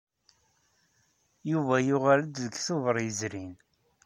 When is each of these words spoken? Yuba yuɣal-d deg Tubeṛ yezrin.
Yuba 1.51 1.75
yuɣal-d 1.87 2.33
deg 2.43 2.53
Tubeṛ 2.65 2.97
yezrin. 3.01 3.53